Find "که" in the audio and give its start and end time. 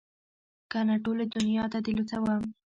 0.71-0.79